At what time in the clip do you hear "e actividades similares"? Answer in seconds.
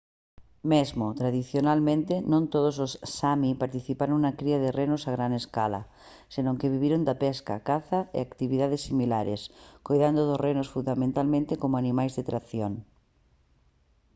8.17-9.41